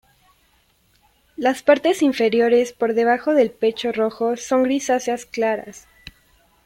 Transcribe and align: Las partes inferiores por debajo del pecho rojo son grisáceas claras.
Las 1.37 1.61
partes 1.61 2.01
inferiores 2.01 2.73
por 2.73 2.95
debajo 2.95 3.35
del 3.35 3.51
pecho 3.51 3.91
rojo 3.91 4.35
son 4.35 4.63
grisáceas 4.63 5.27
claras. 5.27 5.87